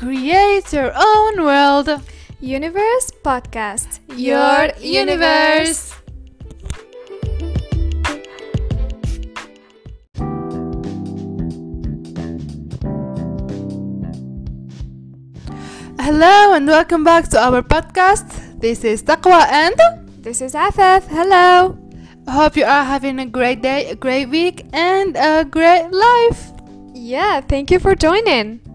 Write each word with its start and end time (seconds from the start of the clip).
Create 0.00 0.72
your 0.72 0.92
own 0.96 1.44
world. 1.44 2.00
Universe 2.40 3.12
Podcast. 3.22 4.00
Your 4.16 4.72
universe. 4.80 5.92
Hello 16.00 16.54
and 16.54 16.66
welcome 16.66 17.04
back 17.04 17.28
to 17.28 17.38
our 17.38 17.60
podcast. 17.60 18.24
This 18.58 18.84
is 18.84 19.02
Taqwa 19.02 19.44
and 19.52 19.76
This 20.24 20.40
is 20.40 20.54
Afaf. 20.54 21.04
Hello. 21.12 21.76
hope 22.26 22.56
you 22.56 22.64
are 22.64 22.84
having 22.84 23.18
a 23.18 23.26
great 23.26 23.60
day, 23.60 23.90
a 23.90 23.96
great 23.96 24.30
week, 24.30 24.64
and 24.72 25.14
a 25.20 25.44
great 25.44 25.92
life. 25.92 26.52
Yeah, 26.94 27.42
thank 27.42 27.70
you 27.70 27.78
for 27.78 27.94
joining. 27.94 28.69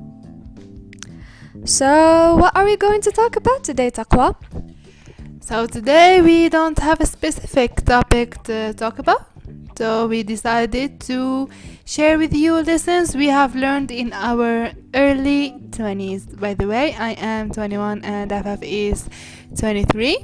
So, 1.65 2.35
what 2.35 2.55
are 2.55 2.63
we 2.63 2.77
going 2.77 3.01
to 3.01 3.11
talk 3.11 3.35
about 3.35 3.63
today, 3.63 3.89
Taqwa? 3.89 4.35
So 5.41 5.65
today 5.65 6.21
we 6.21 6.47
don't 6.49 6.77
have 6.79 7.01
a 7.01 7.05
specific 7.07 7.85
topic 7.85 8.41
to 8.43 8.73
talk 8.73 8.99
about. 8.99 9.25
So 9.77 10.07
we 10.07 10.21
decided 10.23 11.01
to 11.01 11.49
share 11.85 12.17
with 12.17 12.33
you 12.33 12.61
lessons 12.61 13.15
we 13.15 13.27
have 13.27 13.55
learned 13.55 13.89
in 13.89 14.13
our 14.13 14.73
early 14.93 15.53
20s. 15.71 16.39
By 16.39 16.53
the 16.53 16.67
way, 16.67 16.93
I 16.93 17.11
am 17.11 17.51
21 17.51 18.03
and 18.05 18.29
Afaf 18.31 18.61
is 18.61 19.09
23. 19.57 20.17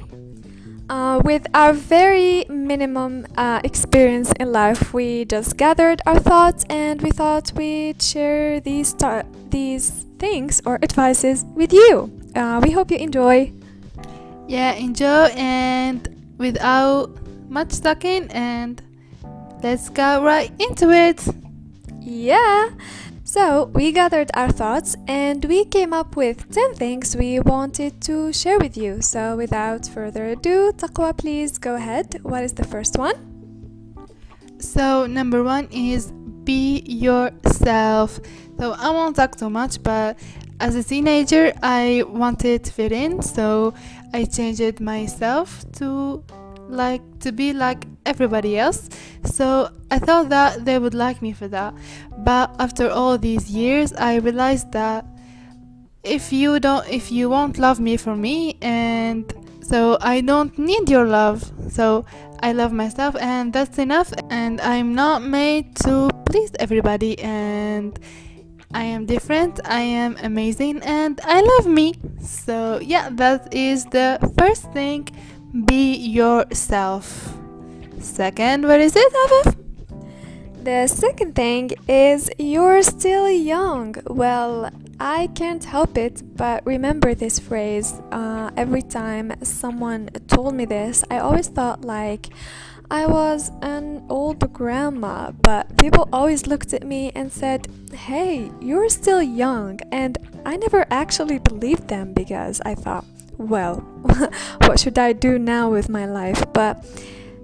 Uh, 0.92 1.18
with 1.24 1.46
our 1.54 1.72
very 1.72 2.44
minimum 2.50 3.26
uh, 3.38 3.62
experience 3.64 4.30
in 4.38 4.52
life, 4.52 4.92
we 4.92 5.24
just 5.24 5.56
gathered 5.56 6.02
our 6.04 6.18
thoughts 6.18 6.66
and 6.68 7.00
we 7.00 7.10
thought 7.10 7.50
we'd 7.56 8.02
share 8.02 8.60
these 8.60 8.92
tar- 8.92 9.24
these 9.48 10.04
things 10.18 10.60
or 10.66 10.78
advices 10.82 11.46
with 11.54 11.72
you. 11.72 12.12
Uh, 12.36 12.60
we 12.62 12.72
hope 12.72 12.90
you 12.90 12.98
enjoy. 12.98 13.50
Yeah, 14.46 14.74
enjoy 14.74 15.32
and 15.32 16.04
without 16.36 17.08
much 17.48 17.80
talking 17.80 18.30
and 18.30 18.82
let's 19.62 19.88
go 19.88 20.22
right 20.22 20.52
into 20.60 20.90
it. 20.90 21.26
Yeah. 22.02 22.68
So, 23.32 23.70
we 23.72 23.92
gathered 23.92 24.30
our 24.34 24.50
thoughts 24.50 24.94
and 25.08 25.42
we 25.46 25.64
came 25.64 25.94
up 25.94 26.16
with 26.16 26.52
10 26.52 26.74
things 26.74 27.16
we 27.16 27.40
wanted 27.40 27.98
to 28.02 28.30
share 28.30 28.58
with 28.58 28.76
you. 28.76 29.00
So, 29.00 29.38
without 29.38 29.86
further 29.86 30.26
ado, 30.26 30.70
Taqwa, 30.72 31.16
please 31.16 31.56
go 31.56 31.76
ahead. 31.76 32.18
What 32.24 32.44
is 32.44 32.52
the 32.52 32.64
first 32.64 32.98
one? 32.98 33.16
So 34.58 35.06
number 35.06 35.42
one 35.42 35.66
is 35.72 36.12
be 36.44 36.80
yourself. 36.80 38.20
So 38.58 38.72
I 38.72 38.90
won't 38.90 39.16
talk 39.16 39.34
too 39.36 39.48
much, 39.48 39.82
but 39.82 40.18
as 40.60 40.74
a 40.74 40.84
teenager, 40.84 41.54
I 41.62 42.04
wanted 42.06 42.64
to 42.64 42.70
fit 42.70 42.92
in, 42.92 43.22
so 43.22 43.72
I 44.12 44.24
changed 44.24 44.78
myself 44.78 45.64
to 45.78 46.22
like 46.68 47.00
to 47.20 47.32
be 47.32 47.54
like 47.54 47.86
everybody 48.06 48.58
else. 48.58 48.88
So 49.24 49.70
I 49.90 49.98
thought 49.98 50.28
that 50.30 50.64
they 50.64 50.78
would 50.78 50.94
like 50.94 51.22
me 51.22 51.32
for 51.32 51.48
that. 51.48 51.74
But 52.18 52.54
after 52.58 52.90
all 52.90 53.18
these 53.18 53.50
years, 53.50 53.92
I 53.94 54.16
realized 54.16 54.72
that 54.72 55.06
if 56.04 56.32
you 56.32 56.58
don't 56.58 56.86
if 56.88 57.12
you 57.12 57.30
won't 57.30 57.58
love 57.58 57.78
me 57.78 57.96
for 57.96 58.16
me 58.16 58.56
and 58.60 59.32
so 59.62 59.96
I 60.00 60.20
don't 60.20 60.58
need 60.58 60.90
your 60.90 61.06
love. 61.06 61.50
So 61.70 62.04
I 62.42 62.52
love 62.52 62.72
myself 62.72 63.16
and 63.20 63.52
that's 63.52 63.78
enough 63.78 64.12
and 64.30 64.60
I'm 64.60 64.94
not 64.94 65.22
made 65.22 65.76
to 65.76 66.10
please 66.26 66.50
everybody 66.58 67.18
and 67.20 67.98
I 68.74 68.84
am 68.84 69.06
different, 69.06 69.60
I 69.64 69.80
am 69.80 70.16
amazing 70.22 70.82
and 70.82 71.20
I 71.24 71.40
love 71.40 71.66
me. 71.66 71.94
So 72.20 72.80
yeah, 72.82 73.10
that 73.12 73.54
is 73.54 73.84
the 73.86 74.18
first 74.38 74.72
thing. 74.72 75.08
Be 75.66 75.94
yourself. 75.94 77.38
Second, 78.02 78.66
what 78.66 78.80
is 78.80 78.94
it, 78.96 79.12
Afaf? 79.12 79.56
The 80.62 80.86
second 80.86 81.34
thing 81.34 81.70
is 81.88 82.28
you're 82.38 82.82
still 82.82 83.30
young. 83.30 83.94
Well, 84.06 84.70
I 85.00 85.28
can't 85.34 85.64
help 85.64 85.96
it 85.96 86.22
but 86.36 86.66
remember 86.66 87.14
this 87.14 87.38
phrase. 87.38 88.00
Uh, 88.10 88.50
every 88.56 88.82
time 88.82 89.32
someone 89.42 90.08
told 90.28 90.54
me 90.54 90.64
this, 90.64 91.04
I 91.10 91.18
always 91.18 91.48
thought 91.48 91.84
like 91.84 92.28
I 92.90 93.06
was 93.06 93.50
an 93.62 94.04
old 94.08 94.52
grandma, 94.52 95.30
but 95.30 95.76
people 95.78 96.08
always 96.12 96.46
looked 96.46 96.74
at 96.74 96.84
me 96.84 97.10
and 97.14 97.32
said, 97.32 97.66
Hey, 97.92 98.50
you're 98.60 98.88
still 98.88 99.22
young. 99.22 99.80
And 99.90 100.18
I 100.44 100.56
never 100.56 100.86
actually 100.90 101.38
believed 101.38 101.88
them 101.88 102.12
because 102.12 102.60
I 102.64 102.74
thought, 102.74 103.04
well, 103.38 103.76
what 104.66 104.78
should 104.78 104.98
I 104.98 105.12
do 105.12 105.38
now 105.38 105.70
with 105.70 105.88
my 105.88 106.04
life? 106.04 106.44
But 106.52 106.84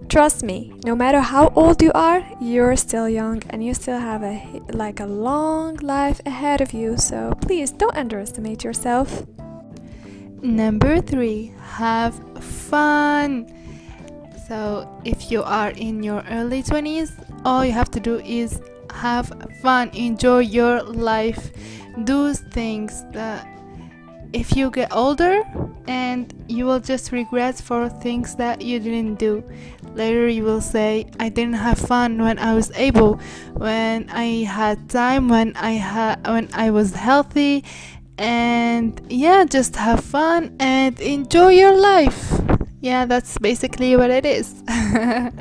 Trust 0.09 0.43
me, 0.43 0.73
no 0.87 0.97
matter 0.97 1.21
how 1.21 1.53
old 1.55 1.83
you 1.83 1.93
are, 1.95 2.27
you're 2.41 2.77
still 2.77 3.11
young 3.11 3.43
and 3.51 3.63
you 3.63 3.75
still 3.75 3.99
have 3.99 4.23
a 4.23 4.63
like 4.73 5.01
a 5.01 5.07
long 5.07 5.77
life 5.77 6.23
ahead 6.25 6.63
of 6.63 6.73
you. 6.73 6.97
So 6.97 7.35
please 7.43 7.71
don't 7.71 7.95
underestimate 7.95 8.65
yourself. 8.65 9.27
Number 10.41 11.03
three, 11.03 11.53
have 11.61 12.15
fun. 12.43 13.53
So, 14.47 14.89
if 15.05 15.31
you 15.31 15.43
are 15.43 15.71
in 15.73 16.03
your 16.03 16.25
early 16.31 16.63
20s, 16.63 17.13
all 17.45 17.63
you 17.65 17.73
have 17.73 17.91
to 17.91 18.01
do 18.01 18.19
is 18.21 18.63
have 18.95 19.31
fun, 19.61 19.91
enjoy 19.91 20.39
your 20.39 20.83
life, 20.83 21.51
do 22.05 22.33
things 22.33 23.05
that 23.13 23.47
if 24.33 24.57
you 24.57 24.71
get 24.71 24.91
older 24.93 25.43
and 25.87 26.33
you 26.49 26.67
will 26.67 26.81
just 26.81 27.13
regret 27.13 27.57
for 27.57 27.89
things 27.89 28.35
that 28.37 28.63
you 28.63 28.79
didn't 28.79 29.19
do 29.19 29.43
later 29.95 30.29
you 30.29 30.43
will 30.43 30.61
say 30.61 31.07
i 31.21 31.29
didn't 31.29 31.55
have 31.55 31.79
fun 31.79 32.19
when 32.19 32.39
i 32.39 32.55
was 32.55 32.71
able 32.75 33.21
when 33.55 34.09
i 34.11 34.45
had 34.45 34.89
time 34.89 35.29
when 35.29 35.55
i 35.57 35.73
had 35.73 36.17
when 36.27 36.49
i 36.53 36.71
was 36.71 36.93
healthy 36.95 37.65
and 38.19 39.01
yeah 39.09 39.45
just 39.45 39.77
have 39.77 40.03
fun 40.03 40.55
and 40.59 40.99
enjoy 41.01 41.49
your 41.49 41.77
life 41.77 42.41
yeah 42.81 43.05
that's 43.07 43.39
basically 43.39 43.97
what 43.97 44.11
it 44.11 44.27
is 44.27 44.63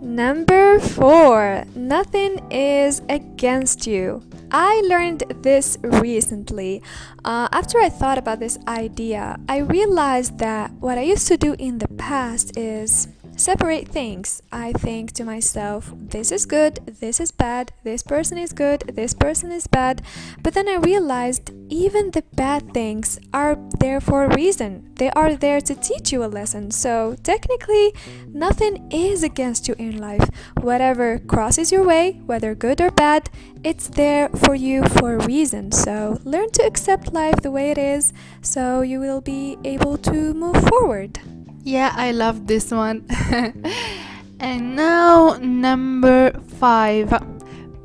Number 0.00 0.78
four, 0.78 1.64
nothing 1.74 2.38
is 2.50 3.02
against 3.08 3.86
you. 3.86 4.22
I 4.50 4.80
learned 4.86 5.24
this 5.42 5.76
recently. 5.82 6.82
Uh, 7.24 7.48
after 7.52 7.78
I 7.78 7.88
thought 7.88 8.16
about 8.16 8.40
this 8.40 8.58
idea, 8.68 9.38
I 9.48 9.58
realized 9.58 10.38
that 10.38 10.70
what 10.80 10.98
I 10.98 11.02
used 11.02 11.26
to 11.28 11.36
do 11.36 11.54
in 11.58 11.78
the 11.78 11.88
past 11.98 12.56
is 12.56 13.08
separate 13.38 13.88
things. 13.88 14.42
I 14.50 14.72
think 14.72 15.12
to 15.12 15.24
myself, 15.24 15.92
this 15.96 16.32
is 16.32 16.44
good, 16.44 16.80
this 17.00 17.20
is 17.20 17.30
bad, 17.30 17.72
this 17.84 18.02
person 18.02 18.36
is 18.36 18.52
good, 18.52 18.80
this 18.94 19.14
person 19.14 19.52
is 19.52 19.66
bad. 19.66 20.02
But 20.42 20.54
then 20.54 20.68
I 20.68 20.76
realized 20.76 21.52
even 21.68 22.10
the 22.10 22.24
bad 22.34 22.74
things 22.74 23.18
are 23.32 23.56
there 23.78 24.00
for 24.00 24.24
a 24.24 24.34
reason. 24.34 24.92
They 24.96 25.10
are 25.10 25.34
there 25.36 25.60
to 25.60 25.74
teach 25.74 26.12
you 26.12 26.24
a 26.24 26.26
lesson. 26.26 26.70
So 26.72 27.16
technically, 27.22 27.94
nothing 28.26 28.90
is 28.90 29.22
against 29.22 29.68
you 29.68 29.74
in 29.78 29.98
life. 29.98 30.28
Whatever 30.60 31.20
crosses 31.20 31.70
your 31.70 31.84
way, 31.84 32.20
whether 32.26 32.54
good 32.54 32.80
or 32.80 32.90
bad, 32.90 33.30
it's 33.62 33.88
there 33.88 34.28
for 34.30 34.54
you 34.54 34.84
for 34.84 35.14
a 35.14 35.26
reason. 35.26 35.70
So 35.70 36.18
learn 36.24 36.50
to 36.52 36.62
accept 36.64 37.12
life 37.12 37.40
the 37.42 37.50
way 37.50 37.70
it 37.70 37.78
is 37.78 38.12
so 38.42 38.80
you 38.82 38.98
will 38.98 39.20
be 39.20 39.56
able 39.64 39.96
to 39.98 40.34
move 40.34 40.56
forward. 40.68 41.20
Yeah, 41.68 41.92
I 41.94 42.12
love 42.12 42.46
this 42.46 42.70
one. 42.70 43.04
and 44.40 44.74
now, 44.74 45.36
number 45.38 46.32
five 46.56 47.12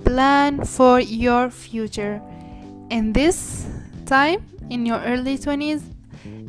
plan 0.06 0.64
for 0.64 1.02
your 1.02 1.50
future. 1.50 2.22
In 2.90 3.12
this 3.12 3.68
time, 4.06 4.46
in 4.70 4.86
your 4.86 5.00
early 5.00 5.38
20s, 5.38 5.82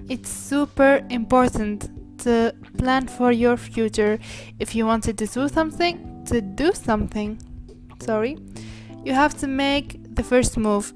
it's 0.08 0.30
super 0.30 1.04
important 1.10 1.90
to 2.18 2.54
plan 2.78 3.08
for 3.08 3.32
your 3.32 3.56
future. 3.56 4.20
If 4.60 4.76
you 4.76 4.86
wanted 4.86 5.18
to 5.18 5.26
do 5.26 5.48
something, 5.48 6.24
to 6.26 6.40
do 6.40 6.70
something, 6.72 7.40
sorry, 8.00 8.38
you 9.04 9.12
have 9.12 9.36
to 9.38 9.48
make 9.48 10.14
the 10.14 10.22
first 10.22 10.56
move. 10.56 10.92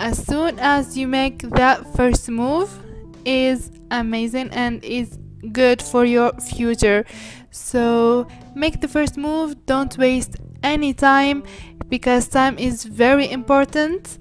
As 0.00 0.18
soon 0.18 0.58
as 0.58 0.98
you 0.98 1.06
make 1.06 1.42
that 1.42 1.94
first 1.94 2.28
move, 2.28 2.76
is 3.24 3.70
amazing 3.92 4.48
and 4.50 4.84
is 4.84 5.18
good 5.52 5.82
for 5.82 6.04
your 6.04 6.32
future. 6.40 7.04
So 7.50 8.26
make 8.54 8.80
the 8.80 8.88
first 8.88 9.16
move, 9.16 9.66
don't 9.66 9.96
waste 9.98 10.36
any 10.62 10.92
time 10.92 11.44
because 11.88 12.28
time 12.28 12.58
is 12.58 12.84
very 12.84 13.30
important. 13.30 14.18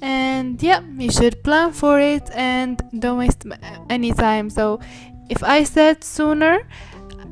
And 0.00 0.62
yeah, 0.62 0.80
you 0.96 1.10
should 1.10 1.42
plan 1.42 1.72
for 1.72 2.00
it 2.00 2.30
and 2.34 2.80
don't 2.98 3.18
waste 3.18 3.44
any 3.90 4.12
time. 4.12 4.48
So 4.50 4.80
if 5.28 5.42
I 5.42 5.64
said 5.64 6.04
sooner, 6.04 6.66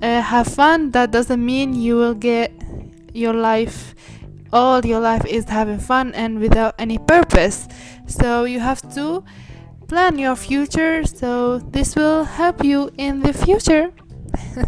uh, 0.02 0.20
have 0.20 0.48
fun, 0.48 0.90
that 0.90 1.10
doesn't 1.10 1.44
mean 1.44 1.74
you 1.74 1.96
will 1.96 2.14
get 2.14 2.52
your 3.14 3.32
life 3.32 3.94
all 4.52 4.84
your 4.84 5.00
life 5.00 5.24
is 5.26 5.44
having 5.44 5.78
fun 5.78 6.14
and 6.14 6.38
without 6.40 6.74
any 6.78 6.98
purpose. 6.98 7.68
So 8.06 8.44
you 8.44 8.60
have 8.60 8.80
to 8.94 9.24
plan 9.88 10.18
your 10.18 10.36
future 10.36 11.04
so 11.04 11.58
this 11.58 11.96
will 11.96 12.24
help 12.24 12.64
you 12.64 12.90
in 12.98 13.20
the 13.20 13.32
future. 13.32 13.92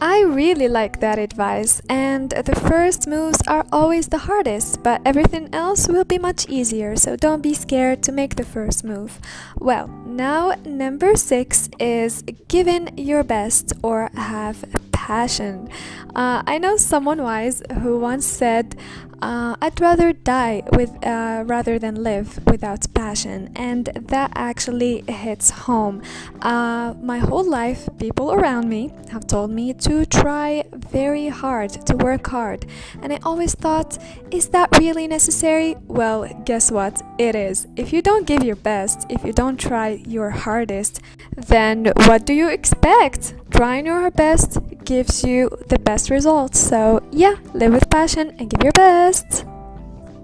I 0.00 0.22
really 0.22 0.66
like 0.66 0.98
that 0.98 1.20
advice, 1.20 1.80
and 1.88 2.30
the 2.30 2.56
first 2.56 3.06
moves 3.06 3.40
are 3.46 3.64
always 3.70 4.08
the 4.08 4.18
hardest, 4.18 4.82
but 4.82 5.00
everything 5.04 5.48
else 5.52 5.86
will 5.86 6.02
be 6.02 6.18
much 6.18 6.48
easier, 6.48 6.96
so 6.96 7.14
don't 7.14 7.40
be 7.40 7.54
scared 7.54 8.02
to 8.02 8.10
make 8.10 8.34
the 8.34 8.44
first 8.44 8.82
move. 8.82 9.20
Well, 9.60 9.86
now 10.04 10.54
number 10.64 11.14
six 11.14 11.70
is 11.78 12.24
giving 12.48 12.98
your 12.98 13.22
best 13.22 13.74
or 13.84 14.10
have 14.16 14.64
passion. 15.06 15.68
Uh, 16.14 16.42
I 16.46 16.58
know 16.58 16.76
someone 16.76 17.20
wise 17.22 17.62
who 17.82 17.98
once 17.98 18.26
said, 18.26 18.76
uh, 19.22 19.54
I'd 19.62 19.80
rather 19.80 20.12
die 20.12 20.62
with 20.72 20.90
uh, 21.06 21.44
rather 21.46 21.78
than 21.78 21.94
live 22.02 22.28
without 22.46 22.82
passion, 22.92 23.38
and 23.54 23.84
that 24.12 24.32
actually 24.34 25.04
hits 25.06 25.50
home. 25.66 26.02
Uh, 26.40 26.94
my 27.00 27.18
whole 27.18 27.48
life, 27.48 27.88
people 27.98 28.32
around 28.32 28.68
me 28.68 28.90
have 29.12 29.26
told 29.26 29.50
me 29.50 29.74
to 29.86 30.04
try 30.06 30.64
very 30.72 31.28
hard, 31.28 31.70
to 31.86 31.94
work 31.96 32.26
hard, 32.26 32.66
and 33.00 33.12
I 33.12 33.18
always 33.22 33.54
thought, 33.54 33.90
is 34.32 34.48
that 34.48 34.68
really 34.78 35.06
necessary? 35.06 35.76
Well, 35.86 36.18
guess 36.44 36.72
what? 36.72 36.94
It 37.18 37.34
is. 37.36 37.66
If 37.76 37.92
you 37.92 38.02
don't 38.02 38.26
give 38.26 38.42
your 38.42 38.60
best, 38.72 39.06
if 39.08 39.24
you 39.24 39.32
don't 39.32 39.58
try 39.58 40.02
your 40.16 40.30
hardest, 40.30 41.00
then 41.36 41.92
what 42.06 42.26
do 42.26 42.32
you 42.34 42.48
expect? 42.48 43.34
Trying 43.52 43.86
your 43.86 44.10
best 44.10 44.58
gives 44.84 45.22
you 45.24 45.50
the 45.68 45.78
best 45.78 46.10
results. 46.10 46.58
So, 46.58 47.02
yeah, 47.12 47.36
live 47.54 47.72
with 47.72 47.88
passion 47.90 48.34
and 48.38 48.50
give 48.50 48.62
your 48.62 48.72
best. 48.72 49.44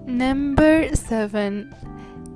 Number 0.05 0.93
seven, 0.95 1.73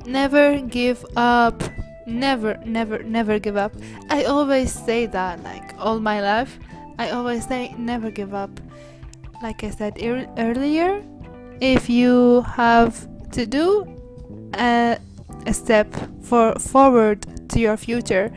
never 0.05 0.61
give 0.61 1.03
up. 1.17 1.61
Never, 2.05 2.59
never, 2.65 3.01
never 3.03 3.39
give 3.39 3.57
up. 3.57 3.73
I 4.09 4.25
always 4.25 4.71
say 4.71 5.07
that, 5.07 5.43
like 5.43 5.73
all 5.79 5.99
my 5.99 6.21
life. 6.21 6.59
I 6.99 7.09
always 7.09 7.47
say 7.47 7.73
never 7.77 8.11
give 8.11 8.33
up. 8.33 8.51
Like 9.41 9.63
I 9.63 9.71
said 9.71 9.93
ear- 9.97 10.29
earlier, 10.37 11.03
if 11.59 11.89
you 11.89 12.41
have 12.41 13.07
to 13.31 13.45
do 13.45 13.87
a, 14.53 14.97
a 15.47 15.53
step 15.53 15.93
for 16.21 16.53
forward 16.59 17.25
to 17.49 17.59
your 17.59 17.77
future, 17.77 18.31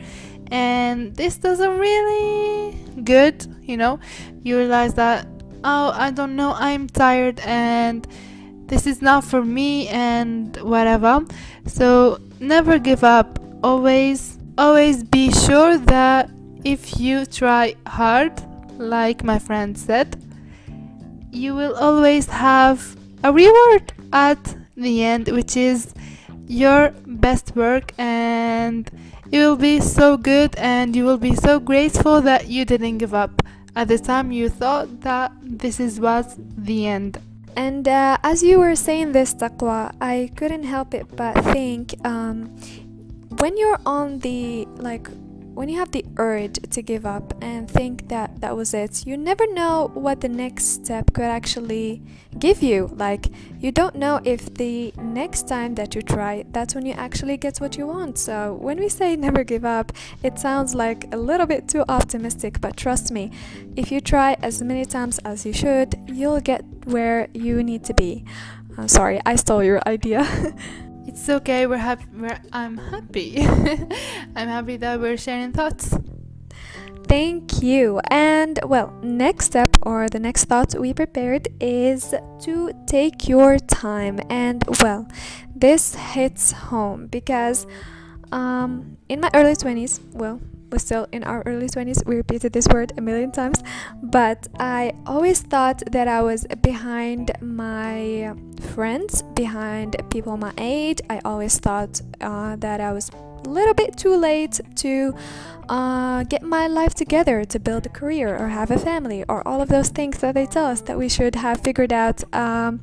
and 0.51 1.15
this 1.15 1.37
doesn't 1.37 1.77
really 1.77 2.77
good 3.03 3.45
you 3.63 3.77
know 3.77 3.99
you 4.43 4.57
realize 4.57 4.93
that 4.93 5.27
oh 5.63 5.91
i 5.95 6.11
don't 6.11 6.35
know 6.35 6.53
i'm 6.57 6.87
tired 6.87 7.39
and 7.41 8.07
this 8.67 8.85
is 8.85 9.01
not 9.01 9.23
for 9.23 9.43
me 9.43 9.87
and 9.87 10.55
whatever. 10.57 11.25
So 11.65 12.19
never 12.39 12.77
give 12.77 13.03
up. 13.03 13.39
Always 13.63 14.37
always 14.57 15.03
be 15.03 15.31
sure 15.31 15.77
that 15.77 16.29
if 16.63 16.99
you 16.99 17.25
try 17.25 17.75
hard 17.85 18.33
like 18.79 19.23
my 19.23 19.37
friend 19.37 19.77
said 19.77 20.15
you 21.31 21.53
will 21.53 21.75
always 21.75 22.25
have 22.25 22.97
a 23.23 23.31
reward 23.31 23.93
at 24.13 24.55
the 24.75 25.03
end 25.03 25.27
which 25.29 25.55
is 25.55 25.93
your 26.47 26.89
best 27.05 27.55
work 27.55 27.93
and 27.99 28.89
you 29.31 29.41
will 29.41 29.55
be 29.55 29.79
so 29.79 30.17
good 30.17 30.55
and 30.57 30.95
you 30.95 31.05
will 31.05 31.17
be 31.17 31.35
so 31.35 31.59
grateful 31.59 32.21
that 32.21 32.47
you 32.47 32.65
didn't 32.65 32.97
give 32.99 33.13
up 33.13 33.41
at 33.75 33.87
the 33.87 33.97
time 33.99 34.31
you 34.31 34.49
thought 34.49 35.01
that 35.01 35.31
this 35.41 35.79
is 35.79 35.99
was 35.99 36.35
the 36.57 36.87
end. 36.87 37.19
And 37.55 37.87
uh, 37.87 38.17
as 38.23 38.43
you 38.43 38.59
were 38.59 38.75
saying 38.75 39.11
this, 39.11 39.33
Taqwa, 39.33 39.95
I 39.99 40.31
couldn't 40.35 40.63
help 40.63 40.93
it 40.93 41.07
but 41.15 41.33
think 41.53 41.95
um, 42.05 42.55
when 43.39 43.57
you're 43.57 43.79
on 43.85 44.19
the 44.19 44.65
like 44.77 45.09
when 45.57 45.69
you 45.69 45.79
have 45.79 45.89
the 45.89 46.05
urge 46.17 46.59
to 46.69 46.83
give 46.83 47.03
up 47.03 47.33
and 47.41 47.67
think 47.67 48.09
that 48.09 48.41
that 48.41 48.55
was 48.55 48.75
it, 48.75 49.07
you 49.07 49.17
never 49.17 49.51
know 49.53 49.89
what 49.95 50.21
the 50.21 50.29
next 50.29 50.65
step 50.65 51.11
could 51.13 51.25
actually 51.25 51.99
give 52.37 52.61
you. 52.61 52.87
Like, 52.95 53.25
you 53.59 53.71
don't 53.71 53.95
know 53.95 54.21
if 54.23 54.53
the 54.53 54.93
next 55.01 55.47
time 55.47 55.73
that 55.73 55.95
you 55.95 56.03
try, 56.03 56.45
that's 56.51 56.75
when 56.75 56.85
you 56.85 56.93
actually 56.93 57.37
get 57.37 57.57
what 57.57 57.75
you 57.75 57.87
want. 57.87 58.19
So, 58.19 58.53
when 58.61 58.77
we 58.77 58.87
say 58.87 59.15
never 59.15 59.43
give 59.43 59.65
up, 59.65 59.91
it 60.21 60.37
sounds 60.37 60.75
like 60.75 61.11
a 61.11 61.17
little 61.17 61.47
bit 61.47 61.67
too 61.67 61.83
optimistic, 61.89 62.61
but 62.61 62.77
trust 62.77 63.11
me, 63.11 63.31
if 63.75 63.91
you 63.91 63.99
try 63.99 64.37
as 64.43 64.61
many 64.61 64.85
times 64.85 65.17
as 65.25 65.43
you 65.43 65.53
should, 65.53 65.95
you'll 66.05 66.39
get 66.39 66.63
where 66.85 67.29
you 67.33 67.63
need 67.63 67.83
to 67.85 67.95
be. 67.95 68.23
Uh, 68.77 68.85
sorry, 68.85 69.19
I 69.25 69.35
stole 69.35 69.63
your 69.63 69.81
idea. 69.87 70.21
It's 71.07 71.29
okay. 71.29 71.65
We're 71.67 71.77
happy. 71.77 72.05
We're, 72.13 72.39
I'm 72.51 72.77
happy. 72.77 73.39
I'm 74.35 74.49
happy 74.49 74.75
that 74.77 74.99
we're 74.99 75.17
sharing 75.17 75.53
thoughts. 75.53 75.97
Thank 77.07 77.63
you. 77.63 78.01
And 78.11 78.59
well, 78.65 78.93
next 79.01 79.45
step 79.45 79.69
or 79.83 80.09
the 80.09 80.19
next 80.19 80.45
thought 80.45 80.77
we 80.77 80.93
prepared 80.93 81.47
is 81.61 82.13
to 82.41 82.71
take 82.85 83.29
your 83.29 83.57
time. 83.57 84.19
And 84.29 84.61
well, 84.81 85.07
this 85.55 85.95
hits 85.95 86.51
home 86.51 87.07
because 87.07 87.65
um, 88.33 88.97
in 89.07 89.21
my 89.21 89.31
early 89.33 89.55
20s, 89.55 90.01
well, 90.13 90.41
was 90.71 90.83
still 90.83 91.07
in 91.11 91.23
our 91.23 91.43
early 91.45 91.67
20s. 91.67 92.05
We 92.05 92.15
repeated 92.15 92.53
this 92.53 92.67
word 92.67 92.93
a 92.97 93.01
million 93.01 93.31
times, 93.31 93.63
but 94.01 94.47
I 94.59 94.93
always 95.05 95.41
thought 95.41 95.83
that 95.91 96.07
I 96.07 96.21
was 96.21 96.45
behind 96.61 97.31
my 97.41 98.33
friends, 98.73 99.21
behind 99.33 99.95
people 100.09 100.37
my 100.37 100.53
age. 100.57 100.99
I 101.09 101.19
always 101.23 101.59
thought 101.59 102.01
uh, 102.21 102.55
that 102.57 102.81
I 102.81 102.91
was 102.91 103.09
a 103.45 103.49
little 103.49 103.73
bit 103.73 103.97
too 103.97 104.15
late 104.15 104.59
to 104.77 105.15
uh, 105.69 106.23
get 106.23 106.43
my 106.43 106.67
life 106.67 106.93
together, 106.93 107.45
to 107.45 107.59
build 107.59 107.85
a 107.85 107.89
career 107.89 108.35
or 108.35 108.47
have 108.49 108.71
a 108.71 108.79
family, 108.79 109.23
or 109.27 109.47
all 109.47 109.61
of 109.61 109.69
those 109.69 109.89
things 109.89 110.19
that 110.19 110.33
they 110.33 110.45
tell 110.45 110.65
us 110.65 110.81
that 110.81 110.97
we 110.97 111.09
should 111.09 111.35
have 111.35 111.61
figured 111.61 111.93
out 111.93 112.23
um, 112.33 112.81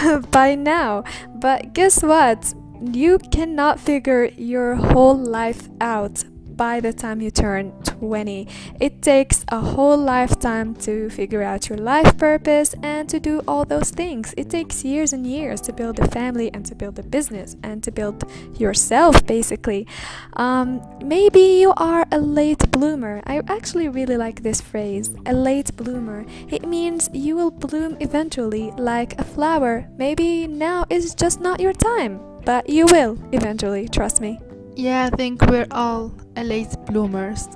by 0.30 0.54
now. 0.54 1.04
But 1.28 1.72
guess 1.74 2.02
what? 2.02 2.54
You 2.92 3.18
cannot 3.18 3.80
figure 3.80 4.26
your 4.36 4.74
whole 4.74 5.16
life 5.16 5.68
out 5.80 6.24
by 6.56 6.80
the 6.80 6.92
time 6.92 7.20
you 7.20 7.30
turn 7.30 7.72
20. 7.82 8.48
It 8.80 9.02
takes 9.02 9.44
a 9.48 9.60
whole 9.60 9.96
lifetime 9.96 10.74
to 10.76 11.10
figure 11.10 11.42
out 11.42 11.68
your 11.68 11.78
life 11.78 12.16
purpose 12.18 12.74
and 12.82 13.08
to 13.08 13.20
do 13.20 13.42
all 13.46 13.64
those 13.64 13.90
things. 13.90 14.34
It 14.36 14.50
takes 14.50 14.84
years 14.84 15.12
and 15.12 15.26
years 15.26 15.60
to 15.62 15.72
build 15.72 15.98
a 15.98 16.08
family 16.08 16.52
and 16.52 16.64
to 16.66 16.74
build 16.74 16.98
a 16.98 17.02
business 17.02 17.56
and 17.62 17.82
to 17.82 17.90
build 17.90 18.24
yourself, 18.58 19.26
basically. 19.26 19.86
Um, 20.34 20.80
maybe 21.02 21.40
you 21.40 21.72
are 21.76 22.06
a 22.12 22.18
late 22.18 22.70
bloomer. 22.70 23.22
I 23.26 23.42
actually 23.48 23.88
really 23.88 24.16
like 24.16 24.42
this 24.42 24.60
phrase, 24.60 25.14
a 25.26 25.32
late 25.32 25.74
bloomer. 25.76 26.24
It 26.48 26.66
means 26.66 27.08
you 27.12 27.36
will 27.36 27.50
bloom 27.50 27.96
eventually, 28.00 28.70
like 28.72 29.18
a 29.18 29.24
flower. 29.24 29.88
Maybe 29.96 30.46
now 30.46 30.84
is 30.90 31.14
just 31.14 31.40
not 31.40 31.60
your 31.60 31.72
time, 31.72 32.20
but 32.44 32.68
you 32.68 32.86
will 32.86 33.18
eventually, 33.32 33.88
trust 33.88 34.20
me. 34.20 34.38
Yeah, 34.76 35.08
I 35.12 35.16
think 35.16 35.42
we're 35.42 35.68
all 35.70 36.12
late 36.36 36.74
bloomers. 36.86 37.48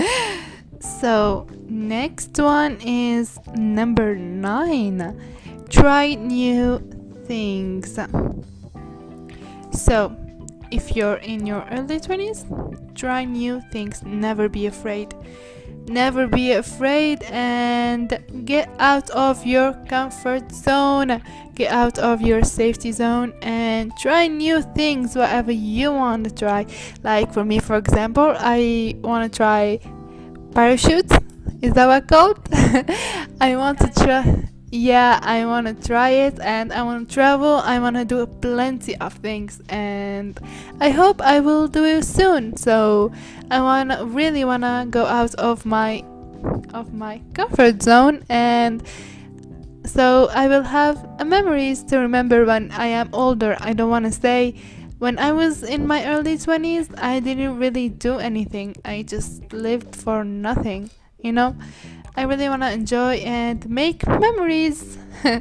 so, 0.80 1.46
next 1.68 2.38
one 2.38 2.78
is 2.80 3.38
number 3.54 4.14
nine 4.14 5.16
try 5.68 6.14
new 6.14 6.78
things. 7.26 7.98
So, 9.72 10.16
if 10.70 10.96
you're 10.96 11.16
in 11.16 11.46
your 11.46 11.66
early 11.70 12.00
20s, 12.00 12.94
try 12.94 13.24
new 13.24 13.60
things, 13.72 14.02
never 14.04 14.48
be 14.48 14.66
afraid. 14.66 15.14
Never 15.88 16.26
be 16.26 16.52
afraid 16.52 17.22
and 17.24 18.18
get 18.44 18.68
out 18.78 19.08
of 19.10 19.46
your 19.46 19.72
comfort 19.88 20.50
zone. 20.50 21.22
Get 21.54 21.72
out 21.72 21.98
of 21.98 22.20
your 22.20 22.42
safety 22.42 22.90
zone 22.92 23.32
and 23.40 23.92
try 23.98 24.26
new 24.26 24.62
things, 24.62 25.14
whatever 25.14 25.52
you 25.52 25.92
want 25.92 26.24
to 26.24 26.34
try. 26.34 26.66
Like 27.02 27.32
for 27.32 27.44
me, 27.44 27.60
for 27.60 27.76
example, 27.76 28.34
I 28.36 28.96
want 29.00 29.32
to 29.32 29.36
try 29.36 29.78
parachutes. 30.52 31.16
Is 31.62 31.72
that 31.74 31.86
what 31.86 32.08
called? 32.08 32.40
I 33.40 33.56
want 33.56 33.78
to 33.78 33.90
try 34.04 34.45
yeah 34.76 35.18
i 35.22 35.44
want 35.46 35.66
to 35.66 35.74
try 35.86 36.10
it 36.10 36.38
and 36.40 36.72
i 36.72 36.82
want 36.82 37.08
to 37.08 37.14
travel. 37.14 37.56
I 37.64 37.78
want 37.78 37.96
to 37.96 38.04
do 38.04 38.26
plenty 38.26 38.96
of 38.98 39.14
things 39.14 39.60
and 39.68 40.38
i 40.80 40.90
hope 40.90 41.20
i 41.22 41.40
will 41.40 41.66
do 41.66 41.84
it 41.84 42.04
soon. 42.04 42.56
So 42.56 43.12
i 43.50 43.60
want 43.60 43.90
to 43.90 44.04
really 44.04 44.44
want 44.44 44.62
to 44.62 44.86
go 44.90 45.06
out 45.06 45.34
of 45.36 45.64
my 45.64 46.04
of 46.74 46.92
my 46.92 47.22
comfort 47.34 47.82
zone 47.82 48.24
and 48.28 48.82
so 49.84 50.28
i 50.32 50.46
will 50.48 50.62
have 50.62 51.24
memories 51.24 51.82
to 51.84 51.98
remember 51.98 52.44
when 52.44 52.70
i 52.72 52.86
am 52.86 53.08
older. 53.12 53.56
I 53.60 53.72
don't 53.72 53.90
want 53.90 54.04
to 54.04 54.12
say 54.12 54.54
when 54.98 55.18
i 55.18 55.32
was 55.32 55.62
in 55.62 55.86
my 55.86 56.04
early 56.06 56.36
20s 56.36 56.92
i 56.98 57.20
didn't 57.20 57.58
really 57.58 57.88
do 57.88 58.18
anything. 58.18 58.76
I 58.84 59.02
just 59.02 59.52
lived 59.52 59.96
for 59.96 60.22
nothing 60.22 60.90
you 61.26 61.32
know 61.32 61.56
I 62.16 62.22
really 62.22 62.48
want 62.48 62.62
to 62.62 62.72
enjoy 62.72 63.16
and 63.16 63.68
make 63.68 64.06
memories. 64.06 64.96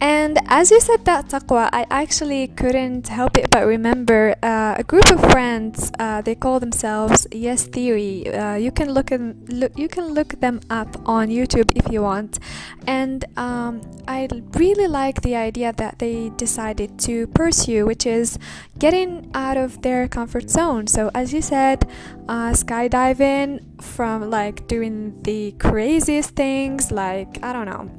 And 0.00 0.38
as 0.46 0.70
you 0.70 0.80
said 0.80 1.04
that 1.06 1.28
taqwa, 1.28 1.70
I 1.72 1.84
actually 1.90 2.46
couldn't 2.46 3.08
help 3.08 3.36
it 3.36 3.50
but 3.50 3.66
remember 3.66 4.36
uh, 4.44 4.76
a 4.78 4.84
group 4.84 5.10
of 5.10 5.20
friends. 5.32 5.90
Uh, 5.98 6.22
they 6.22 6.36
call 6.36 6.60
themselves 6.60 7.26
Yes 7.32 7.64
Theory. 7.64 8.32
Uh, 8.32 8.54
you 8.54 8.70
can 8.70 8.92
look, 8.92 9.10
in, 9.10 9.44
look 9.48 9.76
you 9.76 9.88
can 9.88 10.14
look 10.14 10.38
them 10.38 10.60
up 10.70 10.96
on 11.04 11.28
YouTube 11.28 11.72
if 11.74 11.90
you 11.92 12.02
want. 12.02 12.38
And 12.86 13.24
um, 13.36 13.80
I 14.06 14.28
really 14.52 14.86
like 14.86 15.22
the 15.22 15.34
idea 15.34 15.72
that 15.72 15.98
they 15.98 16.30
decided 16.36 17.00
to 17.00 17.26
pursue, 17.26 17.84
which 17.84 18.06
is 18.06 18.38
getting 18.78 19.28
out 19.34 19.56
of 19.56 19.82
their 19.82 20.06
comfort 20.06 20.48
zone. 20.48 20.86
So 20.86 21.10
as 21.12 21.34
you 21.34 21.42
said, 21.42 21.90
uh, 22.28 22.52
skydiving 22.52 23.67
from 23.80 24.30
like 24.30 24.66
doing 24.68 25.22
the 25.22 25.52
craziest 25.52 26.30
things, 26.30 26.90
like 26.90 27.42
I 27.42 27.52
don't 27.52 27.66
know 27.66 27.90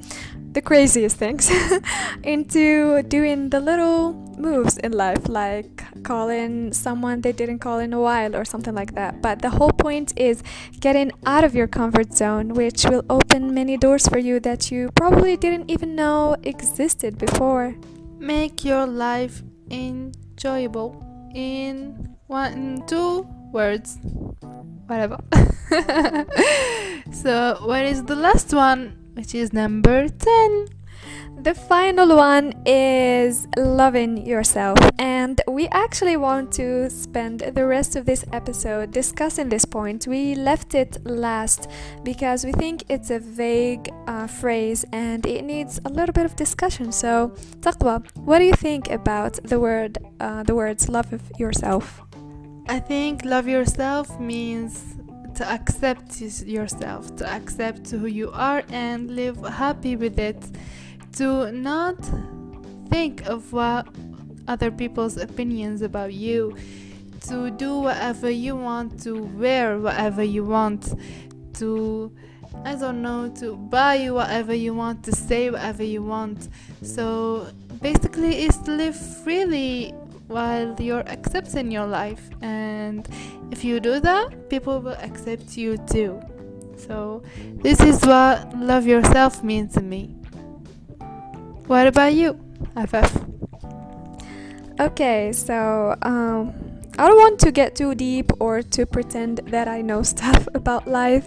the 0.52 0.60
craziest 0.60 1.16
things 1.16 1.50
into 2.24 3.02
doing 3.04 3.50
the 3.50 3.60
little 3.60 4.14
moves 4.36 4.78
in 4.78 4.92
life 4.92 5.28
like 5.28 5.84
calling 6.02 6.72
someone 6.72 7.20
they 7.20 7.30
didn't 7.32 7.60
call 7.60 7.78
in 7.78 7.92
a 7.92 8.00
while 8.00 8.34
or 8.34 8.44
something 8.44 8.74
like 8.74 8.94
that. 8.94 9.22
But 9.22 9.42
the 9.42 9.50
whole 9.50 9.70
point 9.70 10.12
is 10.18 10.42
getting 10.80 11.12
out 11.24 11.44
of 11.44 11.54
your 11.54 11.68
comfort 11.68 12.12
zone 12.14 12.54
which 12.54 12.84
will 12.84 13.04
open 13.08 13.54
many 13.54 13.76
doors 13.76 14.08
for 14.08 14.18
you 14.18 14.40
that 14.40 14.70
you 14.70 14.90
probably 14.96 15.36
didn't 15.36 15.70
even 15.70 15.94
know 15.94 16.36
existed 16.42 17.18
before. 17.18 17.76
Make 18.18 18.64
your 18.64 18.86
life 18.86 19.42
enjoyable 19.70 21.06
in 21.34 22.16
one 22.26 22.82
two 22.86 23.22
words 23.52 23.98
whatever 24.90 25.18
so 27.22 27.56
what 27.70 27.84
is 27.84 28.04
the 28.04 28.16
last 28.16 28.52
one 28.52 29.00
which 29.14 29.34
is 29.34 29.52
number 29.52 30.08
10. 30.08 30.68
The 31.42 31.54
final 31.54 32.16
one 32.16 32.52
is 32.66 33.46
loving 33.56 34.26
yourself, 34.26 34.78
and 34.98 35.40
we 35.48 35.68
actually 35.68 36.16
want 36.16 36.52
to 36.52 36.90
spend 36.90 37.40
the 37.40 37.66
rest 37.66 37.96
of 37.96 38.04
this 38.04 38.24
episode 38.32 38.90
discussing 38.90 39.48
this 39.48 39.64
point. 39.64 40.06
We 40.06 40.34
left 40.34 40.74
it 40.74 40.98
last 41.04 41.70
because 42.02 42.44
we 42.44 42.52
think 42.52 42.84
it's 42.90 43.10
a 43.10 43.18
vague 43.18 43.88
uh, 44.06 44.26
phrase 44.26 44.84
and 44.92 45.24
it 45.24 45.44
needs 45.44 45.80
a 45.86 45.88
little 45.88 46.12
bit 46.12 46.26
of 46.26 46.36
discussion. 46.36 46.92
So, 46.92 47.32
Taqwa, 47.60 48.04
what 48.16 48.40
do 48.40 48.44
you 48.44 48.54
think 48.54 48.90
about 48.90 49.38
the 49.44 49.58
word, 49.58 49.96
uh, 50.20 50.42
the 50.42 50.54
words 50.54 50.90
"love 50.90 51.08
yourself"? 51.38 52.09
I 52.68 52.78
think 52.78 53.24
love 53.24 53.48
yourself 53.48 54.18
means 54.20 54.96
to 55.34 55.50
accept 55.50 56.20
yourself, 56.20 57.16
to 57.16 57.26
accept 57.28 57.90
who 57.90 58.06
you 58.06 58.30
are 58.32 58.62
and 58.70 59.10
live 59.10 59.38
happy 59.46 59.96
with 59.96 60.18
it, 60.18 60.42
to 61.14 61.50
not 61.52 61.96
think 62.88 63.26
of 63.26 63.52
what 63.52 63.88
other 64.48 64.70
people's 64.70 65.16
opinions 65.16 65.82
about 65.82 66.12
you, 66.12 66.56
to 67.28 67.50
do 67.50 67.78
whatever 67.78 68.30
you 68.30 68.56
want, 68.56 69.02
to 69.02 69.22
wear 69.22 69.78
whatever 69.78 70.22
you 70.22 70.44
want, 70.44 70.94
to 71.54 72.12
I 72.64 72.74
don't 72.74 73.00
know, 73.00 73.28
to 73.36 73.56
buy 73.56 74.10
whatever 74.10 74.52
you 74.54 74.74
want, 74.74 75.04
to 75.04 75.12
say 75.12 75.50
whatever 75.50 75.82
you 75.82 76.02
want. 76.02 76.48
So 76.82 77.46
basically, 77.80 78.44
it's 78.44 78.58
to 78.58 78.72
live 78.72 78.96
freely 78.96 79.94
while 80.30 80.74
you're 80.78 81.06
accepting 81.06 81.70
your 81.70 81.86
life. 81.86 82.30
And 82.40 83.06
if 83.50 83.64
you 83.64 83.80
do 83.80 84.00
that 84.00 84.48
people 84.48 84.80
will 84.80 84.98
accept 85.02 85.56
you 85.56 85.76
too. 85.76 86.20
So 86.76 87.22
this 87.62 87.80
is 87.80 88.00
what 88.02 88.56
love 88.56 88.86
yourself 88.86 89.42
means 89.42 89.74
to 89.74 89.82
me. 89.82 90.14
What 91.66 91.86
about 91.86 92.14
you 92.14 92.38
Afaf 92.74 93.10
okay 94.80 95.32
so 95.32 95.94
um 96.02 96.54
I 96.98 97.06
don't 97.06 97.16
want 97.16 97.38
to 97.40 97.52
get 97.52 97.76
too 97.76 97.94
deep 97.94 98.30
or 98.40 98.62
to 98.62 98.84
pretend 98.84 99.38
that 99.46 99.68
I 99.68 99.80
know 99.80 100.02
stuff 100.14 100.46
about 100.54 100.86
life, 100.86 101.26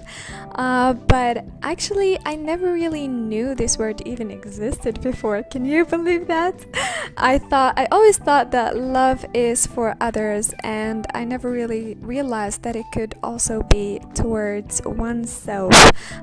uh, 0.55 0.93
but 0.93 1.45
actually, 1.61 2.17
I 2.25 2.35
never 2.35 2.73
really 2.73 3.07
knew 3.07 3.55
this 3.55 3.77
word 3.77 4.01
even 4.05 4.31
existed 4.31 5.01
before. 5.01 5.43
Can 5.43 5.65
you 5.65 5.85
believe 5.85 6.27
that? 6.27 6.65
I 7.17 7.37
thought 7.37 7.77
I 7.77 7.85
always 7.91 8.17
thought 8.17 8.51
that 8.51 8.77
love 8.77 9.25
is 9.33 9.65
for 9.65 9.95
others, 9.99 10.53
and 10.63 11.07
I 11.13 11.25
never 11.25 11.49
really 11.49 11.95
realized 12.01 12.63
that 12.63 12.75
it 12.75 12.85
could 12.93 13.15
also 13.23 13.63
be 13.63 13.99
towards 14.13 14.81
oneself. 14.85 15.73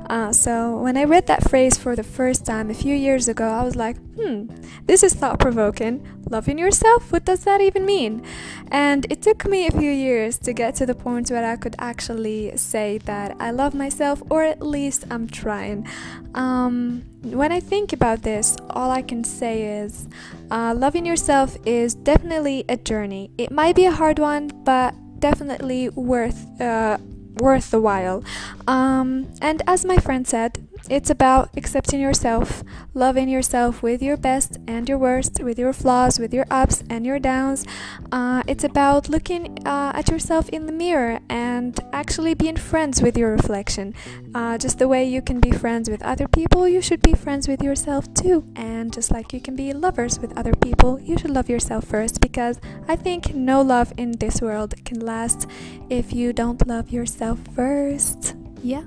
Uh, 0.09 0.33
so 0.33 0.77
when 0.79 0.97
I 0.97 1.05
read 1.05 1.27
that 1.27 1.49
phrase 1.49 1.77
for 1.77 1.97
the 1.97 2.03
first 2.03 2.47
time 2.47 2.71
a 2.71 2.75
few 2.75 2.95
years 2.95 3.29
ago, 3.29 3.49
I 3.49 3.63
was 3.65 3.77
like, 3.77 3.97
hmm, 4.21 4.47
this 4.87 5.03
is 5.03 5.15
thought 5.15 5.39
provoking. 5.39 6.07
Loving 6.29 6.59
yourself? 6.59 7.11
What 7.11 7.25
does 7.25 7.45
that 7.45 7.61
even 7.61 7.85
mean? 7.85 8.23
And 8.71 9.07
it 9.11 9.23
took 9.23 9.47
me 9.47 9.67
a 9.67 9.71
few 9.71 9.91
years 9.91 10.39
to 10.39 10.53
get 10.53 10.75
to 10.77 10.87
the 10.87 10.95
point 10.95 11.31
where 11.31 11.45
I 11.45 11.57
could 11.57 11.75
actually 11.79 12.57
say 12.57 12.99
that 12.99 13.37
I 13.41 13.51
love 13.51 13.75
myself, 13.75 14.20
or 14.29 14.43
at 14.43 14.61
least 14.63 15.05
I'm 15.11 15.27
trying. 15.27 15.87
Um, 16.35 17.05
when 17.23 17.53
I 17.53 17.61
think 17.61 17.93
about 17.93 18.23
this, 18.23 18.57
all 18.71 18.91
I 18.91 19.03
can 19.03 19.25
say 19.25 19.81
is 19.81 20.09
uh, 20.51 20.75
loving 20.77 21.07
yourself 21.07 21.57
is 21.65 21.95
definitely 21.95 22.65
a 22.69 22.77
journey. 22.77 23.31
It 23.39 23.51
might 23.51 23.77
be 23.77 23.85
a 23.85 23.93
hard 23.93 24.19
one, 24.19 24.49
but 24.65 24.95
definitely 25.21 25.89
worth 25.91 26.61
uh, 26.61 26.99
worth 27.39 27.71
the 27.71 27.81
while. 27.81 28.25
Um, 28.67 29.33
and 29.41 29.63
as 29.67 29.85
my 29.85 29.97
friend 29.97 30.27
said, 30.27 30.67
it's 30.89 31.11
about 31.11 31.51
accepting 31.57 32.01
yourself, 32.01 32.63
loving 32.95 33.29
yourself 33.29 33.83
with 33.83 34.03
your 34.03 34.17
best 34.17 34.59
and 34.67 34.89
your 34.89 34.99
worst, 34.99 35.43
with 35.43 35.59
your 35.59 35.73
flaws, 35.73 36.19
with 36.19 36.33
your 36.33 36.47
ups 36.51 36.83
and 36.89 37.05
your 37.05 37.19
downs. 37.19 37.65
Uh, 38.11 38.43
it's 38.47 38.65
about 38.65 39.09
looking 39.09 39.59
uh, 39.67 39.93
at 39.95 40.09
yourself 40.09 40.49
in 40.49 40.67
the 40.67 40.73
mirror 40.73 41.21
and 41.29 41.79
actually 41.93 42.35
being 42.35 42.57
friends 42.57 43.03
with 43.03 43.17
your 43.17 43.31
reflection. 43.31 43.95
Uh, 44.35 44.59
just 44.59 44.79
the 44.79 44.89
way 44.89 45.05
you 45.05 45.23
can 45.23 45.41
be 45.41 45.51
friends 45.51 45.89
with 45.89 46.03
other 46.03 46.27
people, 46.29 46.67
you 46.67 46.81
should 46.81 47.03
be 47.03 47.15
friends 47.15 47.47
with 47.47 47.63
yourself 47.63 48.13
too. 48.15 48.45
And 48.57 48.93
just 48.93 49.11
like 49.11 49.33
you 49.33 49.41
can 49.41 49.57
be 49.57 49.73
lovers 49.73 50.19
with 50.19 50.37
other 50.37 50.55
people, 50.55 51.01
you 51.01 51.19
should 51.19 51.31
love 51.31 51.49
yourself 51.49 51.85
first 51.85 52.21
because 52.21 52.61
I 52.89 52.97
think 52.97 53.35
no 53.35 53.63
love 53.63 53.93
in 53.97 54.13
this 54.13 54.41
world 54.41 54.75
can 54.85 55.01
last 55.01 55.47
if 55.89 56.13
you 56.13 56.33
don't 56.33 56.67
love 56.67 56.91
yourself 56.91 57.39
first. 57.55 58.35
Yeah. 58.63 58.85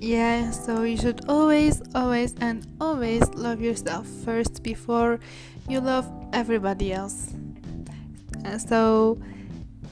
Yeah, 0.00 0.50
so 0.50 0.82
you 0.82 0.96
should 0.96 1.24
always, 1.28 1.82
always, 1.94 2.34
and 2.40 2.66
always 2.80 3.28
love 3.30 3.60
yourself 3.62 4.06
first 4.24 4.62
before 4.62 5.18
you 5.68 5.80
love 5.80 6.10
everybody 6.32 6.92
else. 6.92 7.32
And 8.44 8.60
so, 8.60 9.18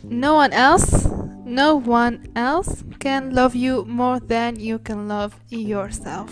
no 0.02 0.34
one 0.34 0.52
else, 0.52 1.06
no 1.44 1.76
one 1.76 2.26
else 2.36 2.84
can 3.00 3.34
love 3.34 3.54
you 3.54 3.84
more 3.86 4.20
than 4.20 4.60
you 4.60 4.78
can 4.78 5.08
love 5.08 5.40
yourself. 5.48 6.30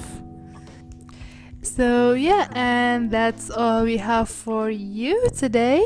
So, 1.62 2.12
yeah, 2.12 2.48
and 2.52 3.10
that's 3.10 3.50
all 3.50 3.84
we 3.84 3.96
have 3.96 4.28
for 4.28 4.68
you 4.68 5.28
today. 5.34 5.84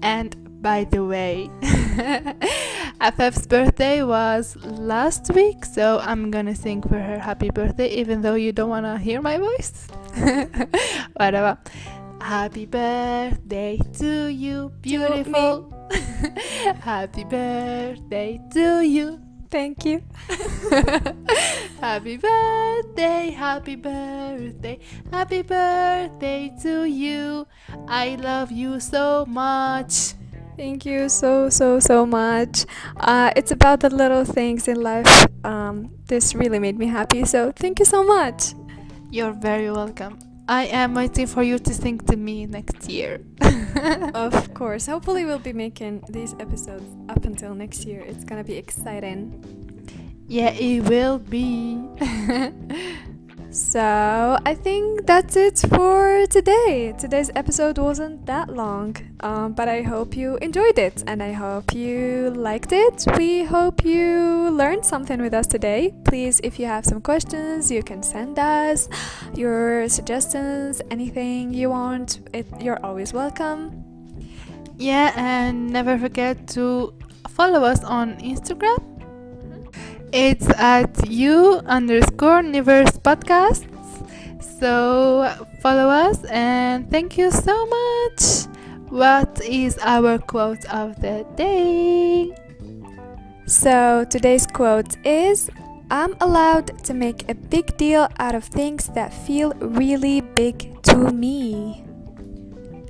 And 0.00 0.62
by 0.62 0.84
the 0.84 1.04
way, 1.04 1.50
Afaf's 3.02 3.48
birthday 3.48 4.04
was 4.04 4.54
last 4.62 5.34
week, 5.34 5.64
so 5.64 5.98
I'm 5.98 6.30
gonna 6.30 6.54
sing 6.54 6.82
for 6.82 7.00
her 7.00 7.18
happy 7.18 7.50
birthday, 7.50 7.88
even 7.88 8.22
though 8.22 8.36
you 8.36 8.52
don't 8.52 8.70
wanna 8.70 8.96
hear 8.96 9.20
my 9.20 9.38
voice. 9.38 9.88
Whatever. 11.16 11.58
Happy 12.20 12.64
birthday 12.64 13.80
to 13.98 14.28
you, 14.28 14.70
beautiful. 14.80 15.74
happy 16.78 17.24
birthday 17.24 18.40
to 18.52 18.82
you. 18.82 19.20
Thank 19.50 19.84
you. 19.84 20.04
happy 21.80 22.18
birthday, 22.18 23.30
happy 23.30 23.74
birthday, 23.74 24.78
happy 25.10 25.42
birthday 25.42 26.54
to 26.62 26.84
you. 26.84 27.48
I 27.88 28.14
love 28.14 28.52
you 28.52 28.78
so 28.78 29.26
much. 29.26 30.14
Thank 30.56 30.84
you 30.84 31.08
so, 31.08 31.48
so, 31.48 31.80
so 31.80 32.04
much. 32.04 32.66
Uh, 32.96 33.32
it's 33.36 33.50
about 33.50 33.80
the 33.80 33.90
little 33.90 34.24
things 34.24 34.68
in 34.68 34.80
life. 34.80 35.26
Um, 35.44 35.90
this 36.06 36.34
really 36.34 36.58
made 36.58 36.78
me 36.78 36.86
happy, 36.86 37.24
so 37.24 37.52
thank 37.52 37.78
you 37.78 37.84
so 37.84 38.04
much. 38.04 38.54
You're 39.10 39.32
very 39.32 39.70
welcome. 39.70 40.18
I 40.48 40.64
am 40.66 40.94
waiting 40.94 41.26
for 41.26 41.42
you 41.42 41.58
to 41.58 41.72
sing 41.74 41.98
to 42.00 42.16
me 42.16 42.46
next 42.46 42.88
year. 42.88 43.20
of 44.14 44.54
course. 44.54 44.86
Hopefully, 44.86 45.24
we'll 45.24 45.38
be 45.38 45.52
making 45.52 46.02
these 46.08 46.34
episodes 46.38 46.84
up 47.08 47.24
until 47.24 47.54
next 47.54 47.84
year. 47.84 48.00
It's 48.00 48.24
gonna 48.24 48.44
be 48.44 48.56
exciting. 48.56 49.42
Yeah, 50.28 50.50
it 50.50 50.88
will 50.88 51.18
be. 51.18 51.80
So, 53.52 54.38
I 54.46 54.54
think 54.54 55.04
that's 55.04 55.36
it 55.36 55.58
for 55.58 56.26
today. 56.30 56.94
Today's 56.98 57.30
episode 57.36 57.76
wasn't 57.76 58.24
that 58.24 58.48
long, 58.48 58.96
um, 59.20 59.52
but 59.52 59.68
I 59.68 59.82
hope 59.82 60.16
you 60.16 60.38
enjoyed 60.38 60.78
it 60.78 61.04
and 61.06 61.22
I 61.22 61.32
hope 61.32 61.74
you 61.74 62.32
liked 62.34 62.72
it. 62.72 63.04
We 63.18 63.44
hope 63.44 63.84
you 63.84 64.48
learned 64.50 64.86
something 64.86 65.20
with 65.20 65.34
us 65.34 65.46
today. 65.46 65.92
Please, 66.06 66.40
if 66.42 66.58
you 66.58 66.64
have 66.64 66.86
some 66.86 67.02
questions, 67.02 67.70
you 67.70 67.82
can 67.82 68.02
send 68.02 68.38
us 68.38 68.88
your 69.34 69.86
suggestions, 69.86 70.80
anything 70.90 71.52
you 71.52 71.68
want. 71.68 72.26
It, 72.32 72.46
you're 72.58 72.82
always 72.82 73.12
welcome. 73.12 73.84
Yeah, 74.78 75.12
and 75.14 75.68
never 75.68 75.98
forget 75.98 76.48
to 76.56 76.94
follow 77.28 77.64
us 77.64 77.84
on 77.84 78.16
Instagram 78.16 78.91
it's 80.12 80.48
at 80.58 81.08
you 81.08 81.62
underscore 81.66 82.42
universe 82.42 82.92
podcasts. 82.98 83.68
So 84.60 85.26
follow 85.60 85.88
us 85.88 86.22
and 86.24 86.90
thank 86.90 87.18
you 87.18 87.30
so 87.30 87.66
much. 87.66 88.46
What 88.90 89.40
is 89.42 89.78
our 89.78 90.18
quote 90.18 90.64
of 90.66 91.00
the 91.00 91.26
day? 91.34 92.30
So 93.46 94.04
today's 94.08 94.46
quote 94.46 94.96
is 95.04 95.50
I'm 95.90 96.14
allowed 96.20 96.84
to 96.84 96.94
make 96.94 97.28
a 97.28 97.34
big 97.34 97.76
deal 97.76 98.08
out 98.18 98.34
of 98.34 98.44
things 98.44 98.88
that 98.94 99.12
feel 99.12 99.52
really 99.60 100.20
big 100.20 100.82
to 100.84 101.10
me. 101.12 101.84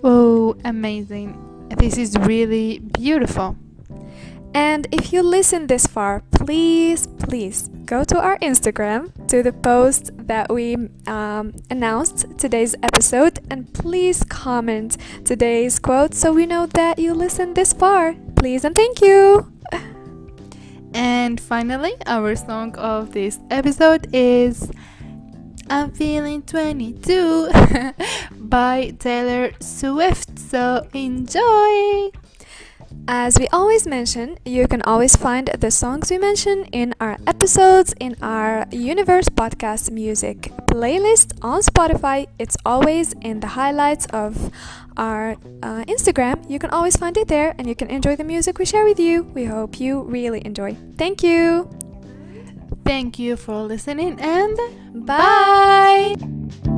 Oh, 0.05 0.57
amazing. 0.65 1.39
This 1.79 1.97
is 1.97 2.17
really 2.19 2.81
beautiful. 2.81 3.57
And 4.55 4.87
if 4.93 5.13
you 5.13 5.23
listen 5.23 5.67
this 5.67 5.87
far, 5.87 6.23
please, 6.31 7.07
please 7.07 7.69
go 7.87 8.05
to 8.05 8.21
our 8.21 8.39
Instagram 8.41 9.11
to 9.29 9.43
the 9.43 9.53
post 9.53 10.11
that 10.27 10.53
we 10.53 10.77
um, 11.07 11.55
announced 11.71 12.27
today's 12.39 12.75
episode 12.83 13.41
and 13.51 13.73
please 13.73 14.25
comment 14.25 14.99
today's 15.25 15.79
quote 15.79 16.15
so 16.15 16.33
we 16.33 16.47
know 16.47 16.67
that 16.67 16.99
you 16.99 17.15
listened 17.15 17.57
this 17.57 17.73
far. 17.73 18.15
Please 18.37 18.65
and 18.65 18.75
thank 18.75 19.01
you. 19.01 19.53
And 20.95 21.41
finally, 21.41 21.95
our 22.07 22.37
song 22.37 22.77
of 22.77 23.13
this 23.13 23.39
episode 23.51 24.09
is 24.13 24.71
I'm 25.71 25.91
Feeling 25.93 26.43
22 26.43 27.51
by 28.39 28.95
Taylor 28.99 29.53
Swift. 29.61 30.39
So 30.39 30.87
enjoy! 30.93 32.11
As 33.09 33.39
we 33.39 33.49
always 33.49 33.87
mention, 33.87 34.39
you 34.45 34.69
can 34.69 34.81
always 34.83 35.17
find 35.17 35.51
the 35.59 35.71
songs 35.71 36.11
we 36.11 36.19
mention 36.19 36.65
in 36.73 36.95
our 37.01 37.17
episodes 37.27 37.95
in 37.99 38.17
our 38.23 38.67
Universe 38.71 39.29
Podcast 39.29 39.91
Music 39.91 40.53
playlist 40.71 41.37
on 41.43 41.63
Spotify. 41.63 42.29
It's 42.39 42.57
always 42.65 43.13
in 43.21 43.41
the 43.41 43.49
highlights 43.49 44.07
of 44.07 44.53
our 44.97 45.33
uh, 45.63 45.85
Instagram. 45.91 46.49
You 46.49 46.59
can 46.59 46.71
always 46.71 46.97
find 46.97 47.17
it 47.17 47.29
there 47.29 47.55
and 47.59 47.67
you 47.67 47.75
can 47.75 47.91
enjoy 47.91 48.17
the 48.17 48.25
music 48.25 48.59
we 48.59 48.65
share 48.65 48.85
with 48.85 49.01
you. 49.01 49.25
We 49.35 49.45
hope 49.45 49.81
you 49.81 50.03
really 50.03 50.45
enjoy. 50.47 50.77
Thank 50.97 51.23
you. 51.23 51.69
Thank 52.85 53.19
you 53.19 53.37
for 53.37 53.63
listening 53.63 54.21
and 54.21 54.57
bye. 55.07 56.15
bye. 56.17 56.72